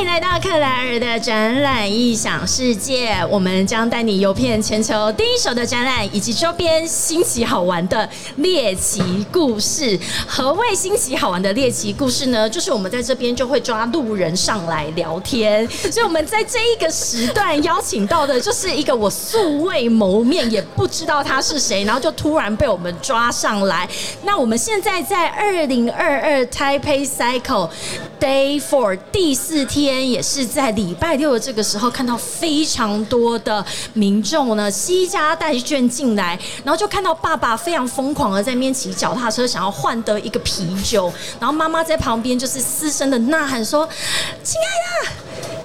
[0.00, 10.00] 欢迎来到克莱尔的展览异想世界，我们将带你游遍全球第一手的展览以及周边新奇好玩的猎奇故事。
[10.26, 12.48] 何谓新奇好玩的猎奇故事呢？
[12.48, 23.86] 就是我们在这边就会抓路人上来聊天，所以我们在这一个时段邀请到的就是一个我素未谋面，也不知道他是谁，然后就突然被我们抓上来。
[24.22, 27.68] 那我们现在在二零二二 Taipei Cycle
[28.20, 43.88] Day Four 第四天，也是在礼拜六的这个时候，看到非常多的民众呢，惜家带眷进来，然后就看到爸爸非常疯狂的在那边骑脚踏车，想要换得一个啤酒，然后妈妈在旁边就是嘶声的呐喊说
[44.44, 45.10] ：“亲爱的，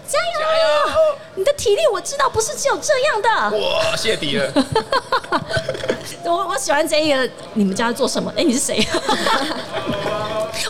[0.07, 0.95] 加油！
[1.35, 4.53] 你的体力我知道不是只有这样的。”哇，谢底了。
[6.25, 8.31] 我我喜欢这一个，你们家做什么？
[8.37, 8.85] 哎、你是谁？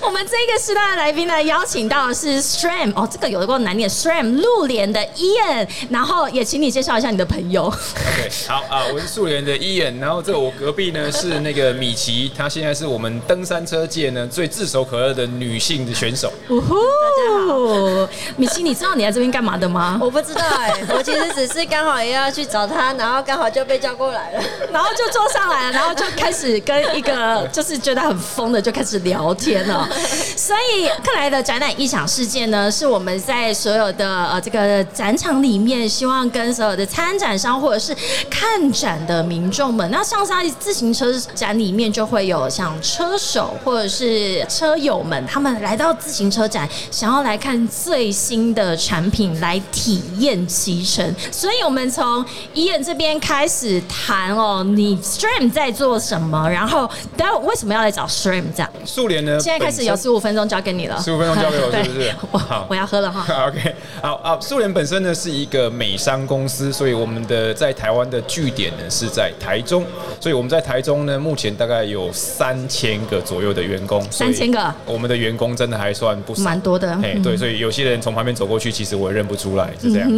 [0.01, 7.65] 我们这个时段的来宾呢，邀请到的是 Stram 哦，这个有一个难念，Stram 陆联的 Ian，然后也请你介绍一下你的朋友。
[7.65, 16.31] OK，好啊，我是素联的 Ian，，然后这我隔壁呢是那个米奇，她现在是我们登山车界呢最炙手可热的女性的选手。
[16.49, 16.81] 呜呼，大
[17.29, 19.99] 家好， 米奇，你知道你来这边干嘛的吗？
[20.01, 24.43] 我不知道哎、我其实只是刚好也要去找他，然后刚好就被叫过来了。
[24.71, 29.87] 然后就上来了，然后就开始跟一个就是觉得很疯的就开始聊天了。
[30.35, 37.95] 所以克莱的展览异想世界呢，是我们在所有的呃这个展场里面，希望跟所有的参展商或者是
[38.29, 51.13] 看展的民众们，那像在自行车展里面就会有像车手或者是车友们，他们来到自行车展，想要来看最新的产品，来体验骑乘。
[51.31, 56.49] 所以我们从伊恩这边开始谈哦，你 Stream 在做什么？
[56.49, 58.69] 然后，待会为什么要来找 Stream 这样？
[58.83, 61.99] 素联呢，现在开始有十五分钟交给你了，十五分钟交给我 是不是？
[61.99, 62.67] 对我好。
[62.69, 63.25] 我要喝了哈。
[63.47, 69.85] OK，好啊，素联本身呢是一个美商公司，所以我们的在台湾的据点呢是在台中，
[70.19, 76.91] 所以我们在台中呢目前大概有三千个左右的员工，所以3000个我们的员工真的还算不少，蛮多的。
[77.01, 77.21] 哎，嗯。
[77.23, 80.11] 对，所以有些人从旁边走过去，其实我也认不出来，是这样。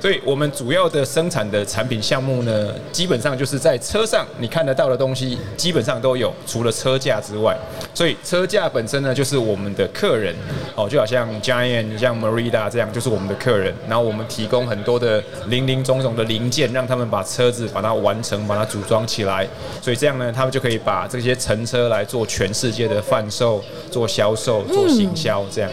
[0.00, 7.56] 所以我们主要的生产的产品项目呢，基本上就是在车上你看得到的东西，基本上都有，除了车架之外。
[7.94, 10.34] 所以车架本身呢，就是我们的客人
[10.74, 13.74] 哦，就好像 Giant、像 Merida 这样，就是我们的客人。
[13.88, 19.48] 然后我们提供很多的零零总总的零件，让他们把车子把它完成，把它组装起来。
[19.80, 25.70] 所以这样呢，他们就可以把这些乘车来做全世界的贩售、做销售、做行销，这样。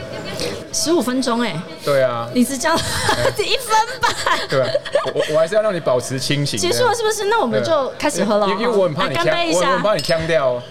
[0.74, 2.74] 十五分钟哎，对啊，你只交
[3.38, 4.68] 一分半，对啊，
[5.06, 6.60] 我我我还是要让你保持清醒。
[6.60, 7.26] 结束了是不是？
[7.26, 8.50] 那我们就开始喝了哦。
[8.50, 9.82] 因为因为我很怕你干杯一下我我很。
[9.84, 10.64] 怕你呛掉哦。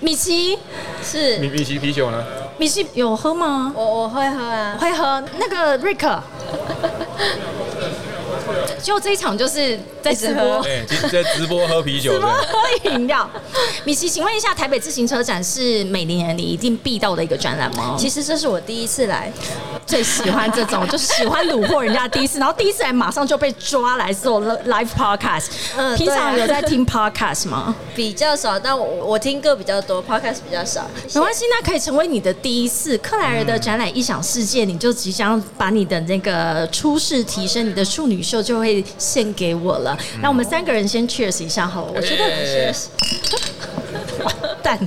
[0.00, 0.58] 米奇，
[1.02, 2.22] 是米米奇啤酒呢？
[2.58, 3.72] 米奇有喝吗？
[3.74, 6.18] 我我会喝啊，会喝那个瑞克。
[8.84, 12.28] 就这一场就是在直播一直喝，哎，在直播喝啤酒直播。
[12.28, 13.28] 喝饮料。
[13.84, 17.96] 米奇，请问一下，台北自行车展是每年你一定必到的一个展览吗？
[17.98, 19.32] 其实这是我第一次来，
[19.86, 25.46] 最喜欢这种，就是喜欢虏获人家第一次，然后第一次来马上就被抓来做 live podcast。
[25.78, 27.74] 嗯平常有在听 podcast 吗？
[27.94, 30.86] 比较少，但我我听歌比较多，podcast 比较少。
[31.14, 32.98] 没关系，那可以成为你的第一次。
[32.98, 39.96] 克莱尔的展览异想世界，你就即将把你的那个初试提升，你的处女秀就会献给我了。
[40.22, 42.74] 那我们三个人先 cheers 一下好了，我觉得哎
[44.24, 44.78] 完蛋。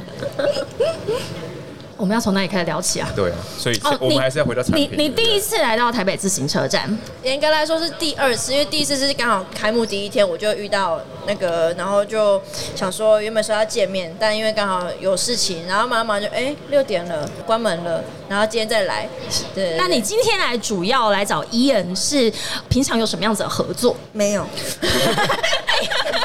[1.98, 3.12] 我们要从哪里开始聊起啊？
[3.16, 4.98] 对啊，所以我们还是要回到产你品。
[5.00, 12.42] 你第一次来到台北自行车站，严格来说是第二次，因为第一次是刚好开幕第一天我就遇到那个，然后就
[12.76, 19.10] 想说原本说要见面，但因为刚好有事情，然后妈妈就哎六点了关门了，然后今天再来。
[19.56, 22.32] 对，对那你今天来主要来找伊恩是
[22.70, 23.96] 平常有什么样子的合作？
[24.12, 24.46] 没有？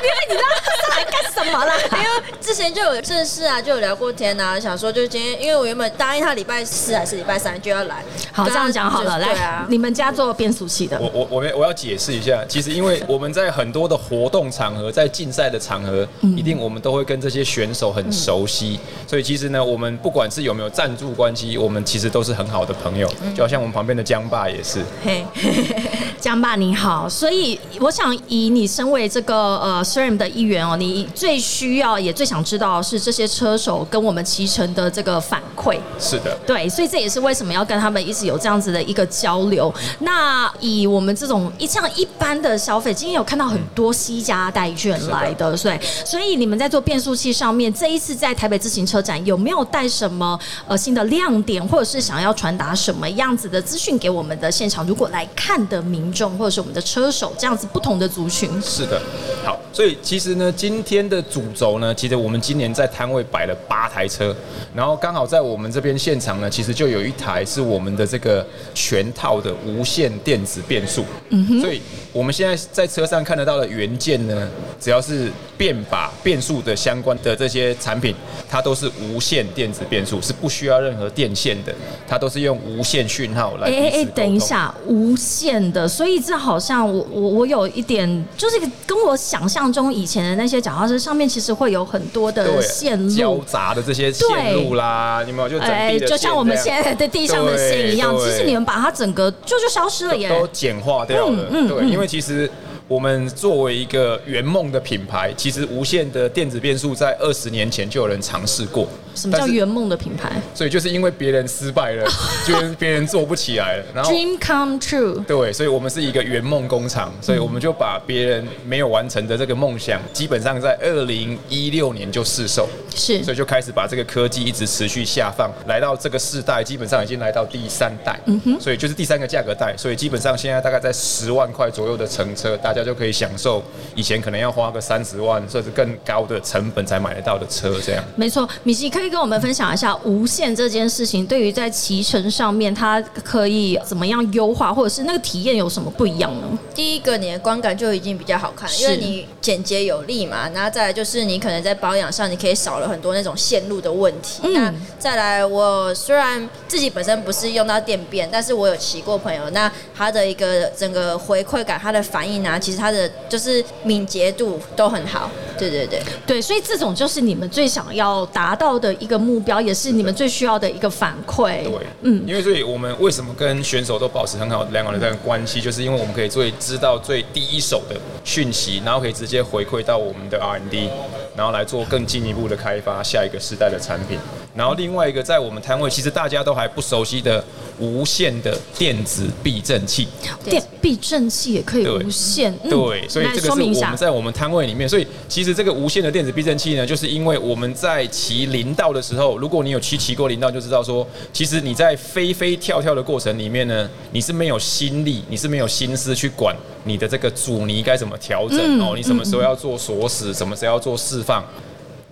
[0.03, 0.49] 因为你知道
[0.89, 1.75] 他来干什么啦？
[1.93, 2.07] 因为
[2.41, 8.03] 之前就有正事啊，就有聊过天啊，想说就今天，因为我原本答应他礼拜四还是礼拜三就要来。
[8.33, 24.83] 好，这样讲好了，来对啊，，你们家做变速器的，我我我我要解释一下，其实因为我们在很多的活动场合，在竞赛的场合，嗯一定我们都会跟这些选手很熟悉，所以其实呢，我们不管是有没有赞助关系，我们其实都是很好的朋友，嗯就好像我们旁边的江爸也是。
[25.05, 25.25] 嘿，
[26.23, 35.77] 江爸你好，所以我想以你身为这个呃 SRAM 的一员哦，你最需要也最想知道是这些车手跟我们骑乘的这个反馈。
[35.99, 39.75] 是的，对，所以这也是为什么要跟他们一直有这样子的一个交流。
[39.99, 54.87] 那以我们这种一像一般的消费，今天有看到很多西家代券来的，对，所以你们在做变速器上面，这一次在台北自行车展有没有带什么呃新的亮点，或者是想要传达什么样子的资讯给我们的现场？
[54.87, 59.01] 如果来看的民众或者是我们的车手这样子不同的族群，是的，
[59.45, 64.35] 好，所以其实呢，今天的主轴呢，其实我们今年在摊位摆了八台车，
[64.75, 71.81] 然后刚好在我们这边现场呢，其实就有一台是我们的这个全套的无线电子变速，嗯哼，所以
[72.13, 74.49] 我们现在在车上看得到的原件呢，
[74.81, 78.15] 只要是变把变速的相关的这些产品，
[78.49, 81.75] 它都是无线电子变速，是不需要任何电线的，
[82.07, 83.69] 它都是用无线讯号来。
[83.69, 93.17] 哎哎，等一下，无线的，所以这好像我我我有一点，就是跟我想象中以前的那些脚踏车上面，其实会有很多的线路。
[93.17, 102.51] 交杂的这些线路啦，你们就哎，就像我们现在的地上的线一样，其实你们把它整个就就消失了耶，都简化掉了，对，因为其实。
[102.93, 108.87] 我们作为一个圆梦的品牌，其实无线的电子变速在二十年前就有人尝试过。
[109.15, 110.31] 什么叫圆梦的品牌？
[110.55, 112.07] 所以就是因为别人失败了，
[112.47, 113.85] 就是别人做不起来了。
[113.95, 115.25] 然后 Dream come true。
[115.25, 122.69] 对，所以我们是一个圆梦工厂，所以我们就把别人没有完成的这个梦想，基本上在二零一六年就试售。
[122.95, 128.19] 是，所以就开始把这个科技一直持续下放，来到这个世代，基本上已经来到第三代。
[128.27, 128.61] 嗯哼。
[128.61, 132.82] 所以就是第三个价格带，所以基本上现在大概在十万块左右的乘车，大家。
[132.85, 133.63] 就可以享受
[133.95, 138.05] 以前可能要花个三十万甚至更高的成本才买得到的车，这样。
[138.17, 146.59] 没错，米奇可以跟我们分享一下无线这件事情，对于在骑乘上面，它可以怎么样优化，或者是那个体验有什么不一样呢？
[146.75, 150.49] 第一个，你的观感就已经比较好看，因为你简洁有力嘛。
[150.55, 154.43] 然后再来就是你可能在保养上，你可以少了很多那种线路的问题。
[154.49, 171.65] 那再来，我虽然自己本身不是用到电变，但是我有骑过朋友，那他的一个整个回馈感，他的反应啊，其其实它的就是敏捷度都很好，对对对对，所以这种就是你们最想要达到的一个目标，也是你们最需要的一个反馈。
[171.65, 180.89] 对，嗯，因为所以我们为什么跟选手都保持很好良好的这样关系，就是因为我们可以最知道最第一手的讯息，然后可以直接回馈到我们的 R&D，
[181.37, 184.19] 然后来做更进一步的开发下一个时代的产品。
[184.55, 187.45] 然后另外一个在我们摊位，其实大家都还不熟悉的
[187.79, 190.07] 无线的电子避震器，
[190.45, 192.53] 电避震器也可以无线。
[192.69, 194.89] 对，所以这个是我们在我们摊位里面。
[194.89, 206.55] 所以其实这个无线的电子避震器呢，就是因为我们在骑林道的时候，如果你有去骑过林道，就知道说，其实你在飞飞跳跳的过程里面呢，你是没有心力，你是没有心思去管
[206.85, 211.45] 你的这个阻尼该怎么调整哦，你什么时候要做锁死，什么时候要做释放。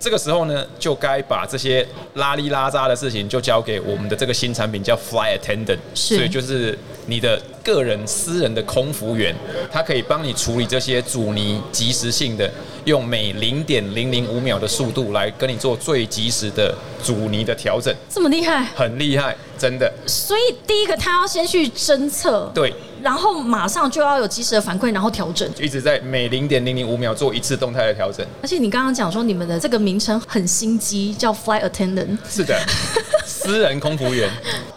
[0.01, 5.77] 这个时候呢，就该把这些拉里拉扎的事情就交给我们的这个新产品，叫 Fly Attendant。
[5.93, 6.75] 所以就是
[7.05, 9.35] 你的个人私人的空服员，
[9.71, 12.51] 他可以帮你处理这些阻尼，及时性的
[12.85, 17.95] 用每零点零零五秒的速度来跟你做最及时的阻尼的调整。
[18.09, 18.63] 这么厉害？
[18.75, 19.93] 很厉害，真的。
[20.07, 22.51] 所以第一个，他要先去侦测。
[22.55, 22.73] 对。
[23.01, 28.25] 然后马上就要有及时的反馈，然后调整，一直在每零点零零五秒做一次动态的调整。
[28.41, 32.17] 而且你刚刚讲说你们的这个名称很心机，叫 Fly Attendant。
[32.29, 32.59] 是的，
[33.43, 34.29] 私人空服员，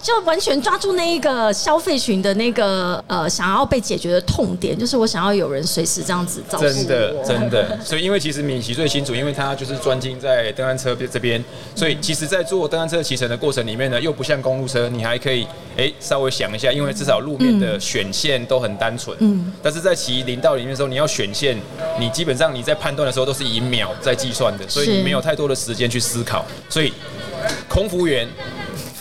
[0.03, 7.79] 就完全抓住那一个消费群的那个呃想要被解决的痛点，就是我想要有人随时这样子照顾真的，真的。
[7.85, 11.43] 所以因为其实米奇最清楚，因为他就是专精在登山车这边，
[11.75, 18.05] 所以其实在做登山车骑乘的过程里面呢，又不像公路车，你还可以哎稍微想一下，因为至少路面的选。
[18.15, 21.59] 线都很单纯，嗯，但是在骑林道里面的时候，你要选线，
[21.99, 26.93] 你基本上你在判断的时候都是以秒在计算的，所以你没有太多的时间去思考，所以
[27.75, 28.29] 空服员。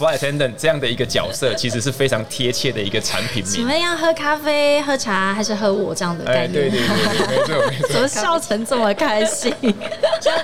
[0.04, 3.42] Fly attendant 这样的一个角色，其实是非常贴切的一个产品。
[3.42, 6.52] 请问要喝咖啡、喝茶，还是喝我这样的概念？
[6.52, 7.88] 对对对，没错没错。
[7.94, 9.50] 怎么笑成这么开心？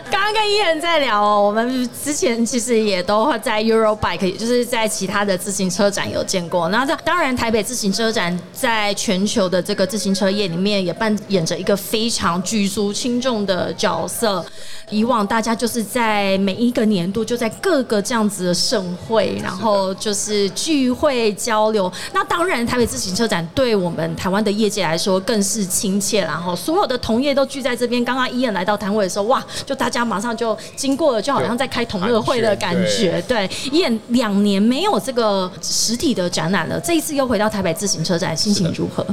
[0.10, 6.70] 刚刚跟伊人在聊哦，我们之前其实也都会在 Eurobike，也就是在其他的自行车展有见过。
[6.70, 14.46] 那当然，台北自行车展在全球的这个自行车业里面也扮演着一个非常举足轻重的角色。
[14.90, 19.40] 以往大家就是在每一个年度就在各个这样子的盛会。
[19.50, 21.92] 然后就是聚会交流。
[22.14, 28.06] 那当然，台北自行车展对我们台湾的业界来说更是亲切，然后所有的同业都聚在这边。
[28.06, 33.20] 刚刚伊恩来到摊位的时候，哇，就大家马上就经过了，就好像在开同乐会的感觉。
[33.28, 39.04] 对，伊恩两年没有这个实体的展览了，这一次又回到台北自行车展，心情如何？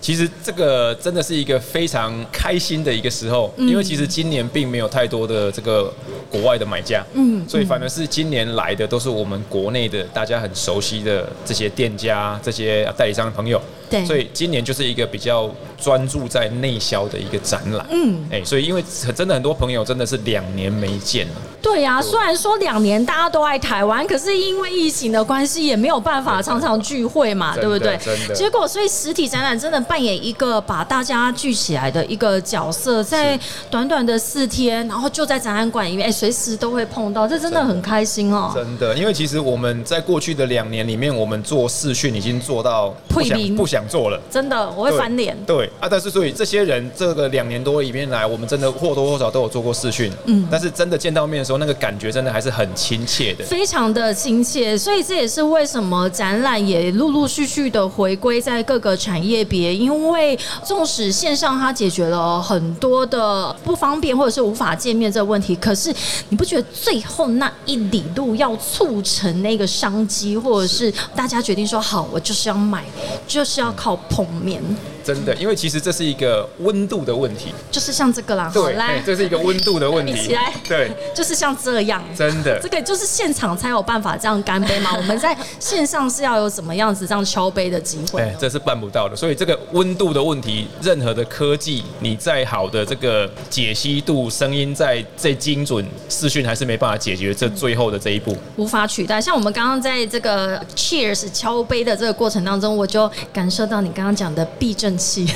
[0.00, 5.92] 其实这个真的是一个非常开心的一个时候，因为其实今年并没有太多的这个
[6.28, 13.60] 国外的买家，嗯，所以反而是今年来的都是我们国内的大家很熟悉的这些店家、这些代理商朋友，
[13.94, 15.48] 对，所以今年就是一个比较
[15.80, 18.82] 专注在内销的一个展览，嗯，哎，所以因为
[19.14, 27.96] 真的很多朋友真的是两年没见了，对呀，虽然说两年大家都爱台湾，可是因为疫情的关系，也没有办法常常聚会嘛，对不对？
[27.98, 29.84] 真的，结果所以实体展览真的。
[29.84, 33.38] 扮演一个把大家聚起来的一个角色，在
[33.70, 38.50] 短短的四天，然后就在展览馆里面，哎，随时都会碰到，这真的很开心哦。
[38.54, 44.20] 真的，因为其实我们在过去的两年里面，我们做视讯已经做到不想不想做了。
[44.30, 45.36] 真的，我会翻脸。
[45.46, 50.10] 对啊，但是所以这些人这个两年多里面来，我们真的或多或少都有做过视讯。
[50.26, 54.76] 嗯，但是真的见到面的时候，那个感觉真的还是很亲切的，非常的亲切。
[54.76, 59.74] 所以这也是为什么展览也陆陆续续的回归在各个产业别。
[59.74, 65.92] 因为纵使线上它解决了很多的不方便或者是无法见面这个问题，可是
[66.28, 72.84] 你不觉得最后那一里路要促成那个商机，或者是大家决定说好，我就是要买，
[73.26, 74.62] 就是要靠碰面。
[75.04, 78.50] 真的，因为其实这是一个温度的问题，就是像这个啦。
[78.54, 80.14] 对，这是一个温度的问题。
[80.24, 82.02] 起来，对，就是像这样。
[82.16, 84.94] 真的，这个就是现场才有办法这样干杯嘛。
[84.96, 88.22] 我们在线上是要有怎么样子这样敲杯的机会？
[88.22, 89.14] 哎，这是办不到的。
[89.14, 99.20] 所以这个温度的问题，任何的科技，你再好的这个解析度、声音再再精准，视讯还是没办法解决这最后的这一步，无法取代。
[99.20, 104.93] 像我们刚刚在这个 Cheers 敲杯的这个过程当中，我就感受到你刚刚讲的避震。
[104.96, 105.26] 气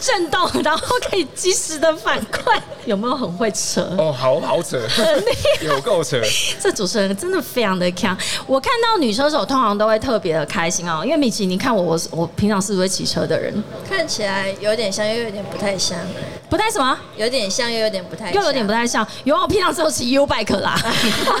[0.00, 3.82] 震动，然后可以及时的反馈，有没有很会扯？
[3.98, 4.78] 哦，好好扯，
[5.60, 6.20] 有够扯。
[6.60, 8.16] 这主持人真的非常的强。
[8.46, 13.62] 我看到女车手通常都会特别的开心哦，因为米奇，你看我，我我平常是不是会骑车的人？
[13.88, 15.98] 看起来有点像，又有点不太像。
[16.50, 16.98] 不太什么？
[17.16, 19.06] 有点像，又有点不太，又有点不太像。
[19.24, 20.78] 有我平常是骑 U bike 啦，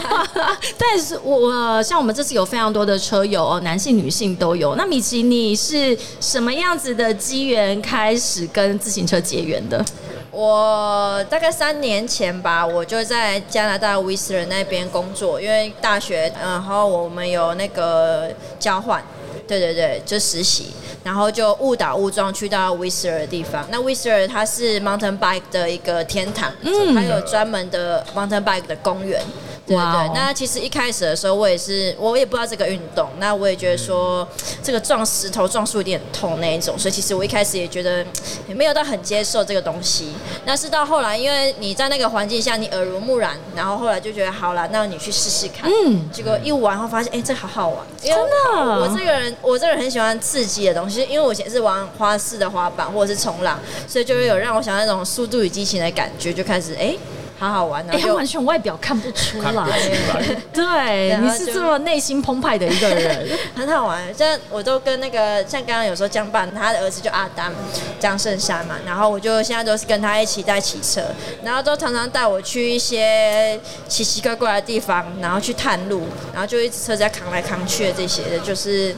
[0.78, 4.74] 但是我像我们这次有非常多的车友，男性、女性都有。
[4.76, 5.98] 那米奇，你是？
[6.32, 9.84] 什么样子的机缘开始跟自行车结缘的？
[10.30, 19.04] 我大概三年前吧，我就在加拿大威斯人那边工作，因为大学，然后我们有那个交换，
[19.46, 20.72] 对对对，就实习，
[21.04, 23.66] 然后就误打误撞去到威斯尔的地方。
[23.70, 29.20] 那威斯尔它是 mountain bike 的一个天堂，嗯，它有专门的 mountain bike 的公园。
[29.64, 34.26] 对对，那其实一开始的时候，我也是，我也不知道这个运动，那我也觉得说，
[34.62, 38.04] 这个撞石头撞树有点痛那一种，所以其实我一开始也觉得
[38.48, 40.12] 也没有到很接受这个东西。
[40.44, 45.70] 那是到后来，因为你在那个环境下，你耳濡目染，然后后来就觉得好了，那你去试试看。
[45.70, 46.10] 嗯。
[46.12, 47.78] 结果一玩后发现，哎，这好好玩。
[48.02, 48.80] 真的。
[48.80, 56.96] 我这个人，我这个人很喜欢刺激的东西，因为我以前是玩花式的滑板或者是冲浪，所以就会有让我想那种速度与激情的感觉，就开始哎。
[57.42, 59.52] 好好玩哎，他完全外表看不出来，
[60.52, 64.02] 对，你是这么内心澎湃的一个人， 很好玩。
[64.14, 67.52] 像我都跟那个，像刚刚有时候江爸他的儿子就阿丹
[67.98, 71.02] 江胜山嘛，然后我就现在都是跟他一起在骑车，
[71.42, 73.58] 然后都常常带我去一些
[73.88, 78.94] 奇奇怪怪的地方，然后去探路，然后就一直车在扛来扛去的这些的，就是。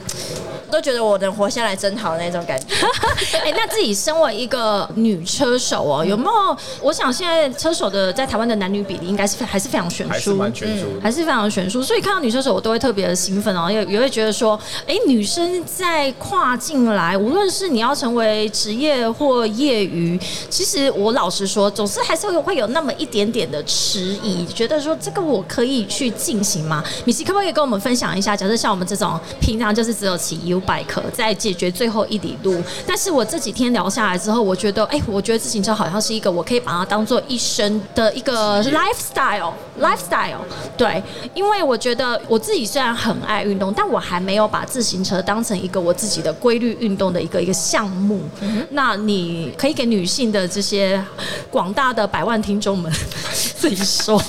[0.71, 2.67] 都觉得我能活下来真好那种感觉。
[3.43, 6.57] 哎，那自己身为一个女车手哦，有没有？
[6.81, 11.81] 我想现在车手的在台湾的男女比例应该是还是非常悬殊，还是蛮悬殊，还是非常悬殊。
[11.81, 20.19] 所以看到女车手，我都会特别的兴奋哦，也也会觉得说，哎，女生在跨进来，无论是你要成为职业或业余，
[20.49, 26.83] 其实我老实说，总是还是会会有那么一点点的迟疑，觉得说这个我可以去进行吗？
[27.05, 28.35] 米奇可不可以跟我们分享一下？
[28.35, 30.65] 假设像我们这种平常就是只有骑 U。
[30.65, 40.39] 百科在解决最后一里路，但是我这几天聊下来之后，我觉得，哎，我觉得自行车好像是一个我可以把它当做一生的一个 lifestyle，lifestyle。
[40.75, 41.03] 对，
[41.35, 48.21] 因为我觉得我自己虽然很爱运动，但我还没有把自行车当成一个我自己的规律运动的一个一个项目。
[48.71, 50.99] 那你可以给女性的这些
[51.51, 52.91] 广大的百万听众们
[53.55, 54.19] 自己说。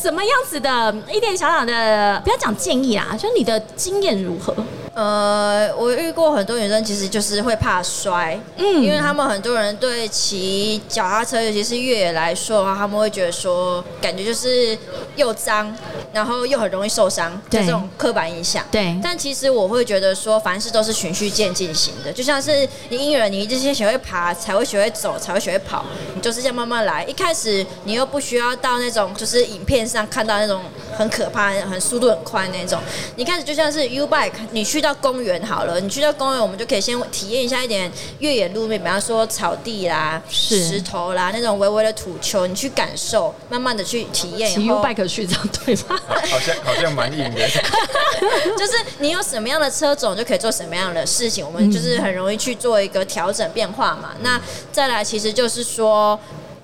[0.00, 4.54] 什么样子的一点小小的，不要讲建议啦，就你的经验如何？
[4.94, 14.76] 呃，我遇过很多女生，其实就是会怕摔，嗯，因为他们很多人对骑脚踏车，尤其是越野来说的话，他们会觉得说，感觉就是
[15.14, 15.72] 又脏，
[16.12, 18.64] 然后又很容易受伤，就对这种刻板印象。
[18.72, 27.04] 对但其实我会觉得说，凡事都是循序渐进型的，就像是你婴儿，你这些学会爬，才会学会走，才会学会跑，你就是这样慢慢来。
[27.04, 30.62] 一开始你又不需要到那种就是影片上看到那种
[30.96, 32.78] 很可怕、很速度很快那种。
[33.16, 44.84] 你开始就像是 U bike，你去到公园好了，你去到公园，我们就可以先体验一下一点越野路面，比方说草地啦、石头啦那种微微的土丘，你去感受，慢慢的去体验骑以 U 后。
[44.84, 45.98] bike 去这样对吗？
[46.06, 47.48] 好 好像好像蛮硬的。
[48.58, 54.10] 就是你有什么样的车种，就可以做什么样的事情，我们就是很容易去做一个调整变化嘛。
[54.20, 54.40] 那
[54.72, 56.18] 再来，其实就是说。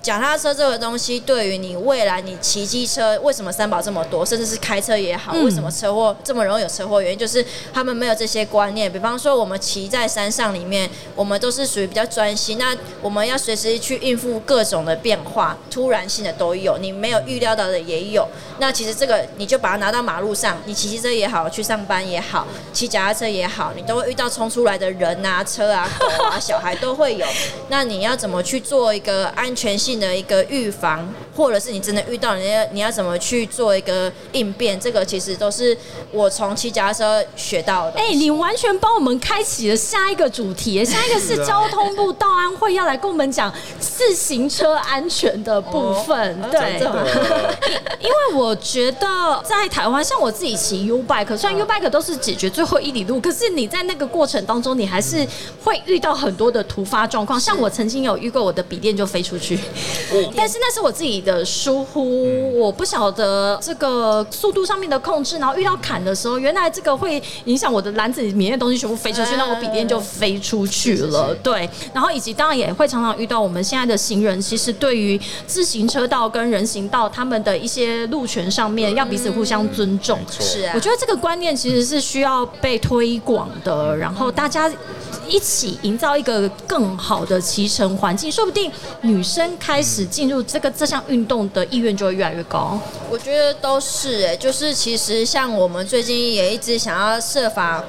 [0.05, 7.01] 脚踏车这个东西，对于你未来你骑机车，为什么三宝这么多，甚至是开车也好，嗯为什么车祸这么容易有车祸？
[7.01, 7.43] 原因就是
[7.73, 8.91] 他们没有这些观念。
[8.91, 18.27] 比方说，我们骑在山上里面，我们都是属于比较专心，那我们要随时去应付各种的变化，突然性的都有，你没有预料到的也有。
[18.59, 27.25] 那其实这个你就把它拿到马路上，你骑机车也好，去上班也好，骑脚踏车也好，你都会遇到冲出来的人啊、车啊、狗啊、小孩都会有。
[27.69, 34.79] 那你要怎么去做一个安全性的一个预防，或者是你真的遇到，你要你要怎么去做一个应变？
[34.79, 35.77] 这个其实都是
[36.11, 37.99] 我从骑脚踏车学到的。
[37.99, 46.43] 哎、你完全帮我们开启了下一个主题耶， 下一个是交通部道安会要来跟我们讲自行车安全的部分。
[46.43, 46.79] 哦对，
[47.99, 55.25] 因为我觉得在台湾，像我自己骑 U bike，虽然 U bike 都是解决最后一里路，可是你在那个过程当中，你还是
[55.63, 57.39] 会遇到很多的突发状况。
[57.39, 59.59] 像我曾经有遇过我的笔电就飞出去，
[60.35, 71.35] 但是那是我自己的疏忽，我不晓得这个速度上面的控制，然后遇到坎的时候，原来这个会影响我的篮子里面的东西全部飞出去，嗯那我笔电就飞出去了。
[71.43, 80.19] 对，然后以及当然也会常常遇到我们现在的行人，其实对于自行车道跟人行道他们的一些路权上面要彼此互相尊重。
[80.39, 84.71] 是啊，我觉得这个观念其实是需要被推广的，然后大家
[85.27, 92.79] 一起营造一个更好的骑乘环境，说不定女生开始进入这个这项运动的意愿就会越来越高。
[93.09, 97.83] 我觉得都是哎、就是其实像我们最近也一直想要设法。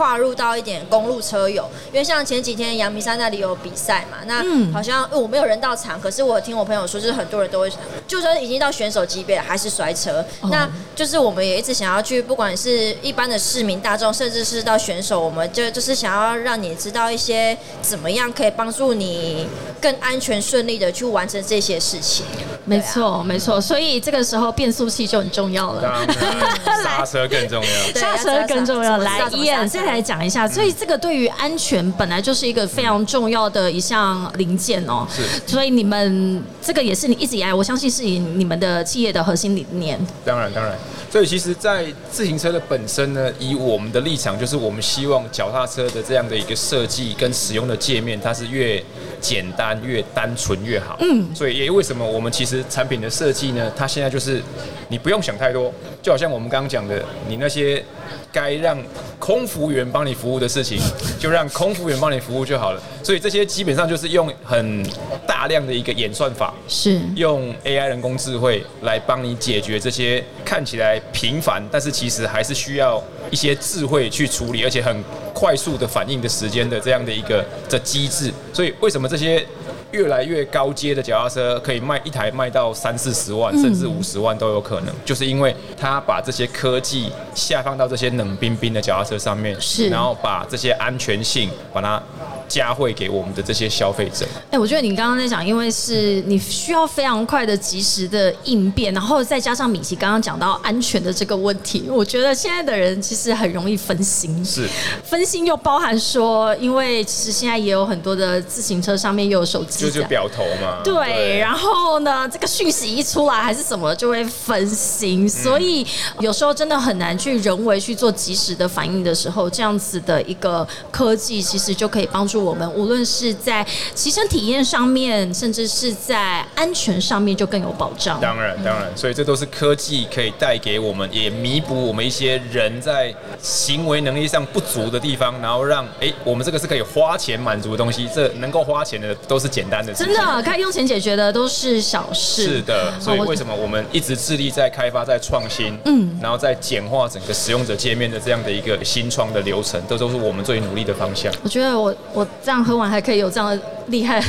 [0.00, 7.70] 跨入到一点公路车友，因为像前几天阳明山那里有比赛嘛，那嗯好像、呃我没有人到场，可是我听我朋友说，就是很多人都会，
[8.08, 10.24] 就算已经到选手级别了，还是摔车。
[10.40, 10.66] 哦那
[10.96, 19.46] 就是我们也一直想要去，不管是一般的市民大众，甚至是到选手，我们就就是想要让你知道一些怎么样可以帮助你
[19.82, 22.24] 更安全顺利的去完成这些事情。
[22.64, 26.06] 没错，没错，所以这个时候变速器就很重要了。
[26.82, 27.92] 刹车更重要。
[27.92, 28.96] 对刹车更重要。
[28.98, 35.06] 来，伊恩伊恩再来讲一下，所以这个对于安全本来就是一个非常重要的一项零件哦。
[35.10, 39.98] 是所以你们这个也是你一直以来，我相信是以你们的企业的核心理念。
[40.24, 40.76] 当然，当然。
[41.10, 48.80] 所以其实，在自行车的本身呢，以我们的立场，就是我们希望脚踏车的这样的一个设计跟使用的界面，它是越
[49.20, 50.96] 简单、越单纯越好。
[51.00, 54.40] 嗯，所以也为什么我们其实产品的设计呢，它现在就是
[54.88, 57.84] 你不用想太多，就好像我们刚刚讲的，你那些
[58.32, 58.78] 该让
[59.18, 60.80] 空服员帮你服务的事情，
[61.18, 62.82] 就让空服员帮你服务就好了。
[63.02, 64.86] 所以这些基本上就是用很
[65.26, 78.32] 大量的一个演算法，是用 AI 人工智慧来帮你解决这些看起来平凡，但是其实还是需要一些智慧去处理，而且很快速的反应的时间的这样的一个的机制。
[78.52, 79.44] 所以为什么这些
[79.92, 89.88] 越来越高阶的脚踏车可以卖一台卖到三四十万，甚至五十万都有可能，就是因为它把这些科技下放到这些冷冰冰的脚踏车上面，是。
[89.88, 92.02] 然后把这些安全性把它
[92.50, 94.26] 加惠给我们的这些消费者。
[94.50, 104.44] 哎、我觉得你刚刚在讲，因为是你需要非常快的、及时的应变，然后再加上米奇刚刚讲到安全的这个问题，我觉得现在的人其实很容易分心。
[104.44, 104.68] 是，
[105.04, 110.82] 分心又包含说，因为其实现在也有很多的自行车上面又有手机，就就表头嘛。
[110.82, 115.86] 对，然后呢，这个讯息一出来还是什么，就会分心，所以
[116.18, 128.18] 有时候真的很难去人为去做及时的反应的时候，这样子的一个科技其实就可以帮助助我们，无论是在骑乘体验上面，甚至是在安全上面就更有保障。
[128.20, 140.14] 当然，当然，所以这都是科技可以带给我们，也弥补我们一些人在行为能力上不足的地方，然后让哎，我们这个是可以花钱满足的东西，这能够花钱的都是简单的事情。
[140.14, 142.44] 真的，可以用钱解决的都是小事。
[142.44, 151.32] 是的，所以为什么我们一直致力在开发、在创新，嗯，然后在简化整个使用者界面的这样的一个新创的流程，这都是我们最努力的方向。
[151.42, 154.22] 我觉得我我这样喝完还可以有这样的厉害。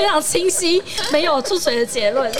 [0.00, 0.82] 非常清晰，
[1.12, 2.32] 没有出水的结论，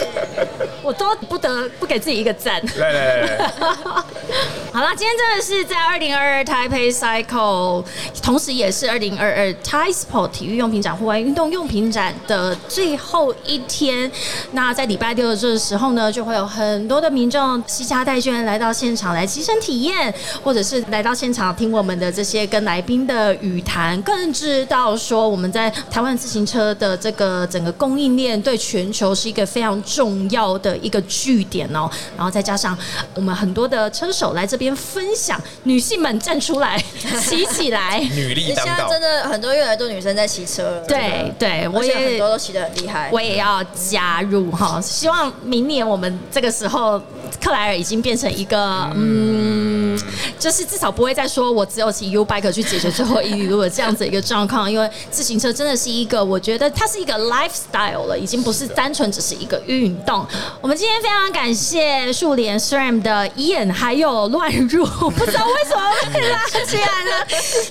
[0.81, 2.59] 我都不得不给自己一个赞。
[2.75, 3.53] 来来来，
[4.73, 7.85] 好了，今天真的是在二零二二 Taipei Cycle，
[8.23, 14.11] 同时也是二零二二 Taisport 体育用品展、户外运动用品展的最后一天。
[14.53, 20.11] 那在礼拜六的这个时候呢，就会有很多的民众西家带眷来到现场来亲身体验，
[20.43, 27.47] 或者是来到现场听我们的这些跟来宾的语谈，更知道说我们在台湾自行车的这个。
[27.51, 32.77] 整个供应链对全球是一个非常重要的一个据点哦，然后再加上
[33.13, 36.81] 我们很多的车手来这边分享，女性们站出来，
[37.21, 38.75] 骑起来，女力当道。
[38.75, 46.97] 现在真的很多越来越多女生在骑车了，对对，我也很多都骑得很厉害，我也要加入哈，希望明年我们这个时候
[47.43, 49.99] 克莱尔已经变成一个嗯，
[50.39, 57.40] 就是至少不会再说我只有骑 U bike 去解决最后一里路的这样子一个状况，因为自行车真的是一个，我觉得它是一个 life。
[57.41, 60.25] Lifestyle 了，已经不是单纯只是一个运动。
[60.61, 65.81] 我们今天非常感谢树联 SRAM 的 Ian，还有乱入，不知道为什么
[66.13, 67.27] 被拉起来了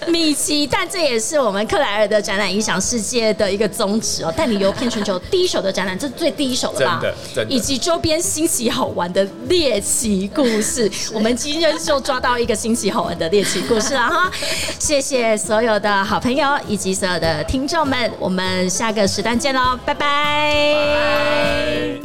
[0.08, 7.00] 米奇，但这也是我们克莱尔的展览影响世界的一个宗旨哦，带你游遍全球第一手的展览，这是最第一手了吧？
[7.34, 14.30] 真的，以及周边新奇好玩的猎奇故事，我们今天就抓到一个新奇好玩的猎奇故事了哈！
[14.78, 19.59] 谢谢所有的好朋友以及所有的听众们，我们下个时段见喽！
[19.60, 19.94] 好拜。
[19.94, 22.00] 拜。